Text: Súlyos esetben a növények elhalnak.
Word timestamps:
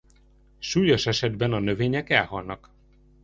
Súlyos 0.59 1.05
esetben 1.05 1.53
a 1.53 1.59
növények 1.59 2.09
elhalnak. 2.09 2.71